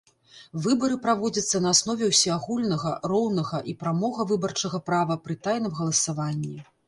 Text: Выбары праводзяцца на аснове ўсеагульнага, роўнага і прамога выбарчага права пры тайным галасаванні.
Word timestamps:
Выбары 0.65 0.95
праводзяцца 1.03 1.59
на 1.65 1.73
аснове 1.75 2.05
ўсеагульнага, 2.11 2.95
роўнага 3.13 3.61
і 3.73 3.77
прамога 3.83 4.27
выбарчага 4.33 4.77
права 4.91 5.19
пры 5.27 5.35
тайным 5.49 5.77
галасаванні. 5.81 6.57